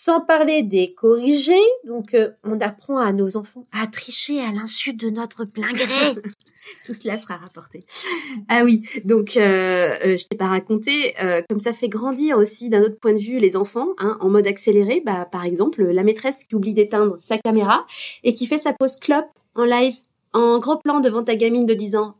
sans 0.04 0.22
parler 0.22 0.64
des 0.64 0.94
corrigés. 0.94 1.54
Donc 1.86 2.14
euh, 2.14 2.32
on 2.44 2.60
apprend 2.60 2.98
à 2.98 3.14
nos 3.14 3.38
enfants 3.38 3.68
à 3.72 3.88
tricher 3.88 4.42
à 4.42 4.52
l'insu 4.52 4.94
de 4.94 5.10
notre 5.10 5.46
plein 5.46 5.72
gré. 5.72 6.22
Tout 6.86 6.94
cela 6.94 7.18
sera 7.18 7.38
rapporté. 7.38 7.84
Ah 8.48 8.62
oui, 8.64 8.88
donc 9.04 9.36
euh, 9.36 10.16
je 10.16 10.28
t'ai 10.28 10.38
pas 10.38 10.48
raconté, 10.48 11.14
comme 11.50 11.58
ça 11.58 11.74
fait 11.74 11.90
grandir 11.90 12.38
aussi 12.38 12.70
d'un 12.70 12.84
autre 12.84 13.00
point 13.00 13.14
de 13.14 13.20
vue 13.20 13.38
les 13.38 13.58
enfants, 13.58 13.90
hein, 13.98 14.16
en 14.22 14.30
mode 14.30 14.46
accéléré. 14.46 15.02
Bah 15.04 15.28
par 15.32 15.44
exemple 15.44 15.84
la 15.84 16.04
maîtresse 16.04 16.44
qui 16.44 16.54
oublie 16.56 16.76
d'éteindre 16.76 17.16
sa 17.18 17.40
caméra 17.40 17.86
et 18.24 18.34
qui 18.34 18.46
fait 18.46 18.60
sa 18.60 18.74
pause 18.74 18.96
clope 18.98 19.26
en 19.56 19.66
live 19.66 19.96
en 20.34 20.60
gros 20.60 20.78
plan 20.78 21.00
devant 21.00 21.24
ta 21.24 21.36
gamine 21.36 21.66
de 21.66 21.74
10 21.74 21.96
ans. 21.96 22.16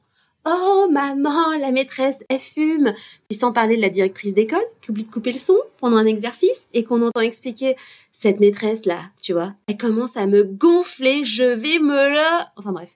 Oh 0.46 0.88
maman, 0.92 1.56
la 1.60 1.72
maîtresse, 1.72 2.24
elle 2.30 2.40
fume. 2.40 2.94
Puis 3.30 3.38
sans 3.38 3.52
parler 3.52 3.76
de 3.76 3.82
la 3.82 3.90
directrice 3.90 4.34
d'école 4.34 4.66
qui 4.82 4.90
oublie 4.90 5.04
de 5.04 5.12
couper 5.12 5.32
le 5.32 5.38
son 5.38 5.58
pendant 5.80 5.98
un 5.98 6.06
exercice 6.06 6.68
et 6.74 6.84
qu'on 6.84 7.02
entend 7.06 7.22
expliquer 7.22 7.76
cette 8.12 8.40
maîtresse 8.40 8.86
là, 8.86 9.04
tu 9.22 9.34
vois, 9.34 9.54
elle 9.68 9.78
commence 9.78 10.18
à 10.18 10.26
me 10.26 10.44
gonfler, 10.44 11.24
je 11.24 11.44
vais 11.44 11.80
me 11.80 11.96
la... 11.96 12.52
Enfin 12.58 12.72
bref. 12.72 12.96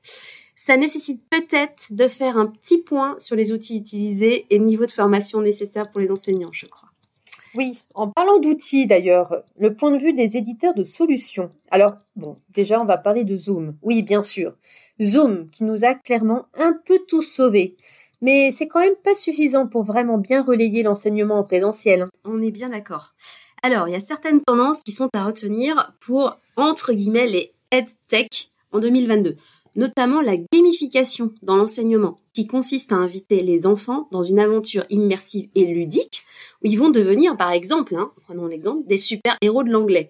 Ça 0.55 0.77
nécessite 0.77 1.21
peut-être 1.29 1.89
de 1.91 2.07
faire 2.07 2.37
un 2.37 2.47
petit 2.47 2.79
point 2.79 3.15
sur 3.19 3.35
les 3.35 3.51
outils 3.53 3.77
utilisés 3.77 4.47
et 4.49 4.57
le 4.57 4.65
niveau 4.65 4.87
de 4.87 4.91
formation 4.91 5.39
nécessaire 5.41 5.91
pour 5.91 6.01
les 6.01 6.11
enseignants, 6.11 6.51
je 6.51 6.65
crois. 6.65 6.89
Oui, 7.55 7.79
en 7.93 8.09
parlant 8.09 8.39
d'outils 8.39 8.85
d'ailleurs, 8.85 9.43
le 9.57 9.73
point 9.73 9.91
de 9.91 9.97
vue 9.97 10.13
des 10.13 10.35
éditeurs 10.35 10.73
de 10.73 10.83
solutions. 10.83 11.49
Alors, 11.71 11.93
bon, 12.15 12.37
déjà 12.49 12.81
on 12.81 12.85
va 12.85 12.97
parler 12.97 13.23
de 13.23 13.37
Zoom. 13.37 13.77
Oui, 13.81 14.03
bien 14.03 14.23
sûr. 14.23 14.55
Zoom 15.01 15.49
qui 15.49 15.63
nous 15.63 15.85
a 15.85 15.93
clairement 15.93 16.47
un 16.57 16.77
peu 16.85 16.99
tous 17.07 17.21
sauvés. 17.21 17.75
Mais 18.21 18.51
c'est 18.51 18.67
quand 18.67 18.79
même 18.79 18.95
pas 19.03 19.15
suffisant 19.15 19.67
pour 19.67 19.83
vraiment 19.83 20.17
bien 20.17 20.41
relayer 20.41 20.83
l'enseignement 20.83 21.39
en 21.39 21.43
présentiel. 21.43 22.05
On 22.23 22.41
est 22.41 22.51
bien 22.51 22.69
d'accord. 22.69 23.13
Alors, 23.63 23.87
il 23.87 23.91
y 23.91 23.95
a 23.95 23.99
certaines 23.99 24.41
tendances 24.41 24.81
qui 24.81 24.91
sont 24.91 25.09
à 25.13 25.23
retenir 25.23 25.93
pour, 25.99 26.37
entre 26.57 26.93
guillemets, 26.93 27.27
les 27.27 27.53
EdTech 27.71 28.49
en 28.71 28.79
2022. 28.79 29.37
Notamment 29.75 30.21
la 30.21 30.35
gamification 30.53 31.33
dans 31.41 31.55
l'enseignement, 31.55 32.17
qui 32.33 32.47
consiste 32.47 32.91
à 32.91 32.95
inviter 32.95 33.41
les 33.41 33.65
enfants 33.65 34.07
dans 34.11 34.23
une 34.23 34.39
aventure 34.39 34.85
immersive 34.89 35.49
et 35.55 35.65
ludique, 35.65 36.25
où 36.61 36.67
ils 36.67 36.77
vont 36.77 36.89
devenir, 36.89 37.37
par 37.37 37.51
exemple, 37.51 37.95
hein, 37.95 38.11
prenons 38.23 38.47
l'exemple, 38.47 38.85
des 38.87 38.97
super-héros 38.97 39.63
de 39.63 39.71
l'anglais. 39.71 40.09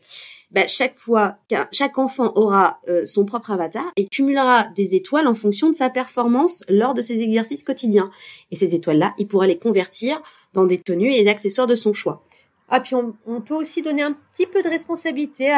Bah, 0.51 0.67
chaque 0.67 0.95
fois 0.95 1.36
chaque 1.72 1.98
enfant 1.98 2.31
aura 2.36 2.79
euh, 2.88 3.03
son 3.03 3.25
propre 3.25 3.51
avatar 3.51 3.86
et 3.98 4.07
cumulera 4.07 4.67
des 4.75 4.95
étoiles 4.95 5.27
en 5.27 5.34
fonction 5.34 5.69
de 5.69 5.75
sa 5.75 5.89
performance 5.89 6.63
lors 6.69 6.93
de 6.93 7.01
ses 7.01 7.22
exercices 7.22 7.63
quotidiens. 7.63 8.10
Et 8.51 8.55
ces 8.55 8.74
étoiles-là, 8.74 9.13
il 9.17 9.27
pourra 9.27 9.48
les 9.48 9.57
convertir 9.57 10.22
dans 10.53 10.65
des 10.65 10.77
tenues 10.77 11.13
et 11.13 11.24
d'accessoires 11.24 11.67
de 11.67 11.75
son 11.75 11.93
choix. 11.93 12.25
Ah, 12.67 12.79
puis 12.79 12.95
on, 12.95 13.41
peut 13.41 13.53
aussi 13.53 13.84
donner 13.84 14.01
un 14.01 14.17
petit 14.34 14.48
peu 14.48 14.62
de 14.63 14.69
responsabilité 14.69 15.51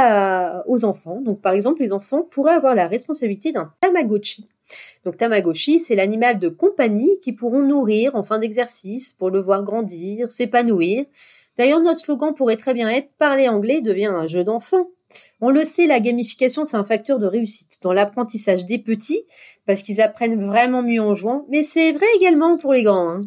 aux 0.68 0.84
enfants. 0.84 1.22
Donc, 1.22 1.42
par 1.42 1.54
exemple, 1.54 1.82
les 1.82 1.94
enfants 1.94 2.22
pourraient 2.22 2.54
avoir 2.54 2.76
la 2.76 2.88
responsabilité 2.88 3.52
d'un 3.52 3.72
Tamagotchi. 3.80 4.48
Donc, 5.06 5.16
Tamagotchi, 5.16 5.80
c'est 5.80 5.96
l'animal 5.96 6.40
de 6.40 6.50
compagnie 6.50 7.18
qui 7.22 7.32
pourront 7.32 7.62
nourrir 7.62 8.16
en 8.16 8.24
fin 8.24 8.40
d'exercice 8.40 9.14
pour 9.14 9.30
le 9.30 9.40
voir 9.40 9.64
grandir, 9.64 10.32
s'épanouir. 10.32 11.06
D'ailleurs, 11.58 11.80
notre 11.80 12.02
slogan 12.02 12.34
pourrait 12.34 12.58
très 12.58 12.74
bien 12.74 12.90
être 12.90 13.10
Parler 13.18 13.48
anglais 13.48 13.82
devient 13.82 14.08
un 14.08 14.28
jeu 14.28 14.44
d'enfant. 14.44 14.90
On 15.40 15.50
le 15.50 15.64
sait, 15.64 15.88
la 15.88 16.02
gamification, 16.02 16.66
c'est 16.66 16.78
un 16.78 16.84
facteur 16.84 17.20
de 17.20 17.26
réussite 17.26 17.80
dans 17.82 17.94
l'apprentissage 17.94 18.66
des 18.66 18.78
petits, 18.78 19.24
parce 19.66 19.82
qu'ils 19.82 20.02
apprennent 20.02 20.46
vraiment 20.46 20.84
mieux 20.84 21.02
en 21.02 21.16
jouant, 21.16 21.46
mais 21.50 21.64
c'est 21.64 21.94
vrai 21.94 22.06
également 22.18 22.58
pour 22.58 22.74
les 22.74 22.84
grands. 22.84 23.10
Hein. 23.10 23.22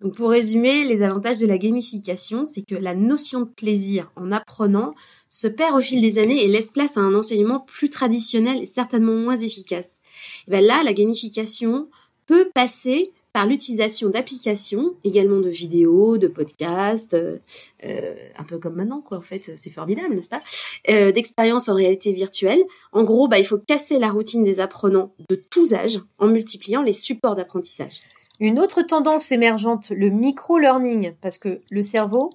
Donc 0.00 0.14
pour 0.14 0.30
résumer, 0.30 0.84
les 0.84 1.02
avantages 1.02 1.38
de 1.38 1.46
la 1.46 1.58
gamification, 1.58 2.44
c'est 2.44 2.62
que 2.62 2.76
la 2.76 2.94
notion 2.94 3.40
de 3.40 3.46
plaisir 3.46 4.12
en 4.14 4.30
apprenant 4.30 4.94
se 5.28 5.48
perd 5.48 5.76
au 5.76 5.80
fil 5.80 6.00
des 6.00 6.18
années 6.18 6.44
et 6.44 6.48
laisse 6.48 6.70
place 6.70 6.96
à 6.96 7.00
un 7.00 7.14
enseignement 7.14 7.60
plus 7.60 7.90
traditionnel 7.90 8.62
et 8.62 8.66
certainement 8.66 9.14
moins 9.14 9.36
efficace. 9.36 10.00
Et 10.46 10.52
ben 10.52 10.64
là, 10.64 10.82
la 10.84 10.92
gamification 10.92 11.88
peut 12.26 12.48
passer 12.54 13.12
par 13.32 13.46
l'utilisation 13.46 14.08
d'applications, 14.08 14.94
également 15.04 15.40
de 15.40 15.48
vidéos, 15.48 16.16
de 16.16 16.28
podcasts, 16.28 17.14
euh, 17.14 17.38
euh, 17.84 18.14
un 18.36 18.44
peu 18.44 18.58
comme 18.58 18.74
maintenant, 18.74 19.00
quoi. 19.00 19.18
En 19.18 19.22
fait, 19.22 19.52
c'est 19.54 19.70
formidable, 19.70 20.14
n'est-ce 20.14 20.28
pas? 20.28 20.40
Euh, 20.88 21.12
D'expériences 21.12 21.68
en 21.68 21.74
réalité 21.74 22.12
virtuelle. 22.12 22.62
En 22.92 23.04
gros, 23.04 23.28
bah, 23.28 23.38
il 23.38 23.44
faut 23.44 23.58
casser 23.58 23.98
la 23.98 24.10
routine 24.10 24.44
des 24.44 24.60
apprenants 24.60 25.12
de 25.28 25.36
tous 25.36 25.72
âges 25.74 26.00
en 26.18 26.28
multipliant 26.28 26.82
les 26.82 26.92
supports 26.92 27.34
d'apprentissage. 27.34 28.00
Une 28.40 28.60
autre 28.60 28.82
tendance 28.82 29.32
émergente, 29.32 29.90
le 29.90 30.10
micro-learning, 30.10 31.14
parce 31.20 31.38
que 31.38 31.60
le 31.70 31.82
cerveau, 31.82 32.30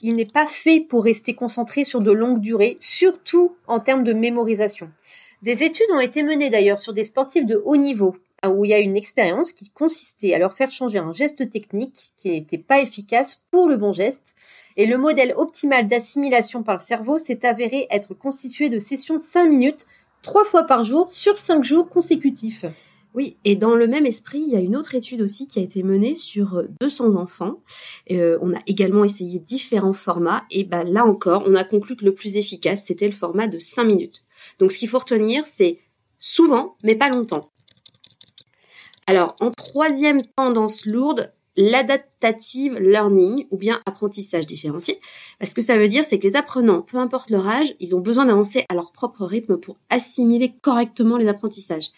il 0.00 0.14
n'est 0.14 0.24
pas 0.24 0.46
fait 0.46 0.80
pour 0.80 1.02
rester 1.02 1.34
concentré 1.34 1.82
sur 1.82 2.00
de 2.00 2.12
longues 2.12 2.40
durées, 2.40 2.76
surtout 2.78 3.56
en 3.66 3.80
termes 3.80 4.04
de 4.04 4.12
mémorisation. 4.12 4.88
Des 5.42 5.64
études 5.64 5.90
ont 5.92 6.00
été 6.00 6.22
menées 6.22 6.50
d'ailleurs 6.50 6.78
sur 6.78 6.92
des 6.92 7.02
sportifs 7.02 7.44
de 7.44 7.60
haut 7.64 7.76
niveau, 7.76 8.16
où 8.48 8.64
il 8.64 8.70
y 8.70 8.74
a 8.74 8.78
une 8.78 8.96
expérience 8.96 9.50
qui 9.52 9.70
consistait 9.70 10.34
à 10.34 10.38
leur 10.38 10.54
faire 10.54 10.70
changer 10.70 10.98
un 10.98 11.12
geste 11.12 11.50
technique 11.50 12.12
qui 12.16 12.30
n'était 12.30 12.58
pas 12.58 12.80
efficace 12.80 13.42
pour 13.50 13.68
le 13.68 13.76
bon 13.76 13.92
geste. 13.92 14.34
Et 14.76 14.86
le 14.86 14.96
modèle 14.96 15.34
optimal 15.36 15.88
d'assimilation 15.88 16.62
par 16.62 16.76
le 16.76 16.82
cerveau 16.82 17.18
s'est 17.18 17.44
avéré 17.44 17.88
être 17.90 18.14
constitué 18.14 18.68
de 18.68 18.78
sessions 18.78 19.16
de 19.16 19.22
5 19.22 19.46
minutes, 19.46 19.86
trois 20.22 20.44
fois 20.44 20.64
par 20.64 20.84
jour, 20.84 21.10
sur 21.10 21.38
5 21.38 21.64
jours 21.64 21.88
consécutifs. 21.88 22.64
Oui, 23.14 23.36
et 23.44 23.56
dans 23.56 23.74
le 23.74 23.86
même 23.86 24.06
esprit, 24.06 24.42
il 24.46 24.52
y 24.52 24.56
a 24.56 24.60
une 24.60 24.74
autre 24.74 24.94
étude 24.94 25.20
aussi 25.20 25.46
qui 25.46 25.58
a 25.58 25.62
été 25.62 25.82
menée 25.82 26.14
sur 26.14 26.62
200 26.80 27.16
enfants. 27.16 27.60
Euh, 28.10 28.38
on 28.40 28.54
a 28.54 28.58
également 28.66 29.04
essayé 29.04 29.38
différents 29.38 29.92
formats, 29.92 30.44
et 30.50 30.64
ben 30.64 30.84
là 30.84 31.04
encore, 31.04 31.44
on 31.46 31.54
a 31.54 31.64
conclu 31.64 31.94
que 31.94 32.06
le 32.06 32.14
plus 32.14 32.36
efficace, 32.36 32.84
c'était 32.86 33.06
le 33.06 33.14
format 33.14 33.48
de 33.48 33.58
5 33.58 33.84
minutes. 33.84 34.24
Donc 34.58 34.72
ce 34.72 34.78
qu'il 34.78 34.88
faut 34.88 34.98
retenir, 34.98 35.46
c'est 35.46 35.78
souvent, 36.18 36.76
mais 36.82 36.96
pas 36.96 37.10
longtemps. 37.10 37.50
Alors, 39.06 39.36
en 39.40 39.50
troisième 39.50 40.22
tendance 40.22 40.86
lourde, 40.86 41.32
l'adaptative 41.56 42.78
learning 42.78 43.46
ou 43.50 43.58
bien 43.58 43.80
apprentissage 43.84 44.46
différencié. 44.46 45.00
Ce 45.42 45.54
que 45.54 45.60
ça 45.60 45.76
veut 45.76 45.88
dire, 45.88 46.04
c'est 46.04 46.18
que 46.18 46.26
les 46.26 46.36
apprenants, 46.36 46.82
peu 46.82 46.96
importe 46.96 47.30
leur 47.30 47.46
âge, 47.46 47.74
ils 47.78 47.94
ont 47.94 48.00
besoin 48.00 48.26
d'avancer 48.26 48.64
à 48.68 48.74
leur 48.74 48.92
propre 48.92 49.24
rythme 49.24 49.58
pour 49.58 49.76
assimiler 49.90 50.54
correctement 50.62 51.18
les 51.18 51.28
apprentissages. 51.28 51.90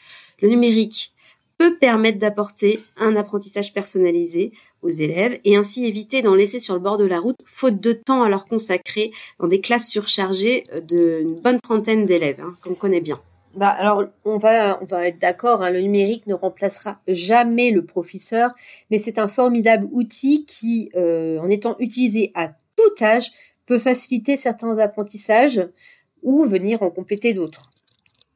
Le 0.45 0.51
numérique 0.51 1.15
peut 1.57 1.79
permettre 1.79 2.19
d'apporter 2.19 2.85
un 2.99 3.17
apprentissage 3.17 3.73
personnalisé 3.73 4.53
aux 4.83 4.91
élèves 4.91 5.41
et 5.47 5.57
ainsi 5.57 5.87
éviter 5.87 6.21
d'en 6.21 6.35
laisser 6.35 6.59
sur 6.59 6.75
le 6.75 6.81
bord 6.81 6.99
de 6.99 7.07
la 7.07 7.19
route, 7.19 7.39
faute 7.47 7.81
de 7.81 7.95
temps 7.95 8.23
à 8.23 8.29
leur 8.29 8.45
consacrer 8.45 9.11
dans 9.41 9.49
des 9.49 9.63
classes 9.63 9.89
surchargées 9.89 10.65
d'une 10.87 11.37
bonne 11.37 11.61
trentaine 11.63 12.05
d'élèves, 12.05 12.43
hein, 12.43 12.55
qu'on 12.63 12.75
connaît 12.75 13.01
bien. 13.01 13.23
Bah 13.57 13.69
alors 13.69 14.05
on 14.27 14.37
va 14.37 14.83
on 14.83 14.85
va 14.85 15.09
être 15.09 15.19
d'accord, 15.19 15.63
hein, 15.63 15.71
le 15.71 15.81
numérique 15.81 16.27
ne 16.27 16.35
remplacera 16.35 17.01
jamais 17.09 17.71
le 17.71 17.87
professeur, 17.87 18.51
mais 18.91 18.99
c'est 18.99 19.19
un 19.19 19.29
formidable 19.29 19.89
outil 19.93 20.45
qui, 20.45 20.91
euh, 20.95 21.39
en 21.39 21.49
étant 21.49 21.75
utilisé 21.79 22.33
à 22.35 22.49
tout 22.77 23.03
âge, 23.03 23.33
peut 23.65 23.79
faciliter 23.79 24.37
certains 24.37 24.79
apprentissages 24.79 25.67
ou 26.23 26.45
venir 26.45 26.83
en 26.83 26.91
compléter 26.91 27.33
d'autres. 27.33 27.71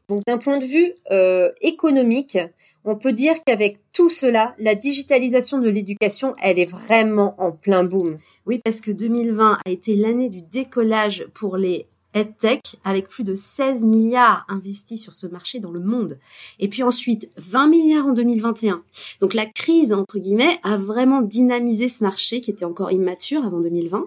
Donc 0.09 0.23
d'un 0.27 0.39
point 0.39 0.59
de 0.59 0.65
vue 0.65 0.95
euh, 1.11 1.51
économique, 1.61 2.39
on 2.85 2.97
peut 2.97 3.13
dire 3.13 3.35
qu'avec 3.45 3.79
tout 3.93 4.09
cela, 4.09 4.55
la 4.59 4.75
digitalisation 4.75 5.59
de 5.59 5.69
l'éducation, 5.69 6.33
elle 6.43 6.59
est 6.59 6.71
vraiment 6.71 7.35
en 7.39 7.53
plein 7.53 7.85
boom. 7.85 8.19
Oui, 8.47 8.61
parce 8.65 8.81
que 8.81 8.91
2020 8.91 9.59
a 9.65 9.71
été 9.71 9.97
l'année 9.97 10.31
du 10.31 10.41
décollage 10.41 11.27
pour 11.35 11.59
les 11.59 11.87
EdTech 12.15 12.77
avec 12.85 13.09
plus 13.09 13.25
de 13.25 13.35
16 13.35 13.85
milliards 13.85 14.47
investis 14.49 15.03
sur 15.03 15.13
ce 15.13 15.27
marché 15.27 15.61
dans 15.61 15.71
le 15.71 15.81
monde. 15.81 16.19
Et 16.59 16.69
puis 16.69 16.83
ensuite 16.83 17.31
20 17.37 17.69
milliards 17.69 18.07
en 18.07 18.13
2021. 18.13 18.83
Donc 19.21 19.35
la 19.35 19.47
crise, 19.47 19.93
entre 19.93 20.19
guillemets, 20.19 20.59
a 20.63 20.77
vraiment 20.79 21.21
dynamisé 21.21 21.87
ce 21.89 22.03
marché 22.03 22.41
qui 22.41 22.51
était 22.51 22.65
encore 22.65 22.93
immature 22.93 23.45
avant 23.45 23.61
2020 23.61 24.07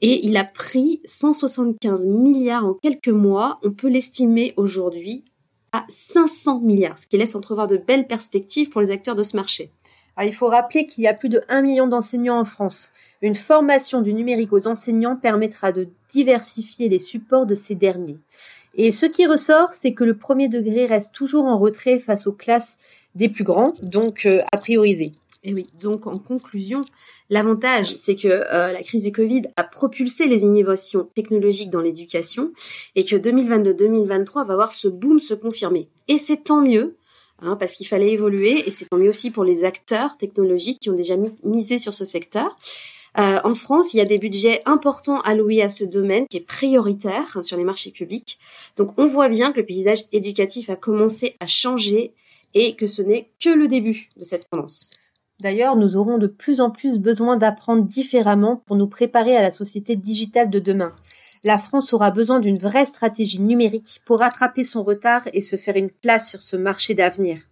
et 0.00 0.26
il 0.26 0.36
a 0.36 0.44
pris 0.44 1.00
175 1.04 2.06
milliards 2.06 2.66
en 2.66 2.74
quelques 2.74 3.08
mois. 3.08 3.58
On 3.62 3.72
peut 3.72 3.88
l'estimer 3.88 4.54
aujourd'hui 4.56 5.24
à 5.72 5.84
500 5.88 6.60
milliards, 6.60 6.98
ce 6.98 7.06
qui 7.06 7.18
laisse 7.18 7.34
entrevoir 7.34 7.66
de 7.66 7.76
belles 7.76 8.06
perspectives 8.06 8.70
pour 8.70 8.80
les 8.80 8.90
acteurs 8.90 9.14
de 9.14 9.22
ce 9.22 9.36
marché. 9.36 9.70
Ah, 10.16 10.26
il 10.26 10.34
faut 10.34 10.48
rappeler 10.48 10.84
qu'il 10.86 11.04
y 11.04 11.06
a 11.06 11.14
plus 11.14 11.28
de 11.28 11.42
1 11.48 11.62
million 11.62 11.86
d'enseignants 11.86 12.40
en 12.40 12.44
France. 12.44 12.92
Une 13.22 13.36
formation 13.36 14.00
du 14.00 14.12
numérique 14.12 14.52
aux 14.52 14.66
enseignants 14.66 15.14
permettra 15.14 15.70
de 15.70 15.88
diversifier 16.10 16.88
les 16.88 16.98
supports 16.98 17.46
de 17.46 17.54
ces 17.54 17.76
derniers. 17.76 18.18
Et 18.74 18.90
ce 18.90 19.06
qui 19.06 19.26
ressort, 19.26 19.72
c'est 19.72 19.92
que 19.92 20.04
le 20.04 20.16
premier 20.16 20.48
degré 20.48 20.86
reste 20.86 21.14
toujours 21.14 21.44
en 21.44 21.56
retrait 21.56 22.00
face 22.00 22.26
aux 22.26 22.32
classes 22.32 22.78
des 23.14 23.28
plus 23.28 23.44
grands, 23.44 23.74
donc 23.82 24.26
euh, 24.26 24.40
à. 24.52 24.58
Et 25.44 25.54
oui, 25.54 25.66
donc 25.80 26.06
en 26.06 26.18
conclusion, 26.18 26.84
L'avantage, 27.30 27.94
c'est 27.94 28.14
que 28.14 28.28
euh, 28.28 28.72
la 28.72 28.82
crise 28.82 29.02
du 29.02 29.12
Covid 29.12 29.42
a 29.56 29.64
propulsé 29.64 30.26
les 30.26 30.44
innovations 30.44 31.08
technologiques 31.14 31.68
dans 31.68 31.82
l'éducation 31.82 32.52
et 32.96 33.04
que 33.04 33.16
2022-2023 33.16 34.46
va 34.46 34.54
voir 34.54 34.72
ce 34.72 34.88
boom 34.88 35.20
se 35.20 35.34
confirmer. 35.34 35.88
Et 36.08 36.16
c'est 36.16 36.44
tant 36.44 36.62
mieux, 36.62 36.96
hein, 37.42 37.56
parce 37.56 37.74
qu'il 37.74 37.86
fallait 37.86 38.12
évoluer, 38.12 38.66
et 38.66 38.70
c'est 38.70 38.86
tant 38.86 38.96
mieux 38.96 39.10
aussi 39.10 39.30
pour 39.30 39.44
les 39.44 39.66
acteurs 39.66 40.16
technologiques 40.16 40.80
qui 40.80 40.88
ont 40.88 40.94
déjà 40.94 41.16
misé 41.44 41.76
sur 41.76 41.92
ce 41.92 42.06
secteur. 42.06 42.56
Euh, 43.18 43.40
en 43.44 43.54
France, 43.54 43.92
il 43.92 43.98
y 43.98 44.00
a 44.00 44.06
des 44.06 44.18
budgets 44.18 44.62
importants 44.64 45.20
alloués 45.20 45.60
à 45.60 45.68
ce 45.68 45.84
domaine 45.84 46.26
qui 46.30 46.38
est 46.38 46.46
prioritaire 46.46 47.36
hein, 47.36 47.42
sur 47.42 47.58
les 47.58 47.64
marchés 47.64 47.90
publics. 47.90 48.38
Donc 48.76 48.94
on 48.96 49.06
voit 49.06 49.28
bien 49.28 49.52
que 49.52 49.60
le 49.60 49.66
paysage 49.66 50.04
éducatif 50.12 50.70
a 50.70 50.76
commencé 50.76 51.36
à 51.40 51.46
changer 51.46 52.12
et 52.54 52.74
que 52.74 52.86
ce 52.86 53.02
n'est 53.02 53.28
que 53.42 53.50
le 53.50 53.68
début 53.68 54.08
de 54.16 54.24
cette 54.24 54.48
tendance. 54.48 54.90
D'ailleurs, 55.40 55.76
nous 55.76 55.96
aurons 55.96 56.18
de 56.18 56.26
plus 56.26 56.60
en 56.60 56.70
plus 56.70 56.98
besoin 56.98 57.36
d'apprendre 57.36 57.84
différemment 57.84 58.62
pour 58.66 58.76
nous 58.76 58.88
préparer 58.88 59.36
à 59.36 59.42
la 59.42 59.52
société 59.52 59.94
digitale 59.94 60.50
de 60.50 60.58
demain. 60.58 60.92
La 61.44 61.58
France 61.58 61.92
aura 61.92 62.10
besoin 62.10 62.40
d'une 62.40 62.58
vraie 62.58 62.86
stratégie 62.86 63.40
numérique 63.40 64.02
pour 64.04 64.18
rattraper 64.18 64.64
son 64.64 64.82
retard 64.82 65.22
et 65.32 65.40
se 65.40 65.56
faire 65.56 65.76
une 65.76 65.90
place 65.90 66.28
sur 66.28 66.42
ce 66.42 66.56
marché 66.56 66.94
d'avenir. 66.94 67.47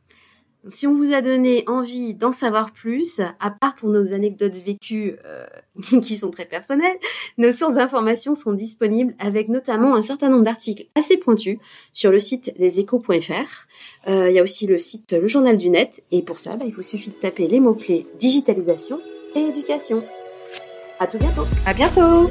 Si 0.68 0.86
on 0.86 0.94
vous 0.94 1.12
a 1.12 1.20
donné 1.20 1.64
envie 1.68 2.14
d'en 2.14 2.32
savoir 2.32 2.72
plus, 2.72 3.20
à 3.40 3.50
part 3.50 3.74
pour 3.76 3.90
nos 3.90 4.12
anecdotes 4.12 4.54
vécues 4.54 5.16
euh, 5.24 5.46
qui 6.00 6.16
sont 6.16 6.30
très 6.30 6.44
personnelles, 6.44 6.96
nos 7.38 7.52
sources 7.52 7.74
d'informations 7.74 8.34
sont 8.34 8.52
disponibles 8.52 9.14
avec 9.18 9.48
notamment 9.48 9.94
un 9.94 10.02
certain 10.02 10.28
nombre 10.28 10.44
d'articles 10.44 10.86
assez 10.94 11.16
pointus 11.16 11.58
sur 11.92 12.10
le 12.10 12.18
site 12.18 12.52
leséchos.fr. 12.58 14.08
Euh, 14.08 14.28
il 14.28 14.34
y 14.34 14.38
a 14.38 14.42
aussi 14.42 14.66
le 14.66 14.78
site 14.78 15.12
Le 15.12 15.28
Journal 15.28 15.56
du 15.56 15.70
Net 15.70 16.02
et 16.10 16.22
pour 16.22 16.38
ça, 16.38 16.56
bah, 16.56 16.64
il 16.66 16.74
vous 16.74 16.82
suffit 16.82 17.10
de 17.10 17.16
taper 17.16 17.46
les 17.46 17.60
mots-clés 17.60 18.06
digitalisation 18.18 19.00
et 19.34 19.40
éducation. 19.40 20.02
À 20.98 21.06
tout 21.06 21.18
bientôt. 21.18 21.44
À 21.64 21.74
bientôt. 21.74 22.28